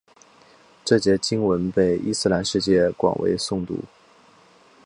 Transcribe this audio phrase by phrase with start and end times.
[0.83, 3.83] 这节经文被伊斯兰世界广为诵读。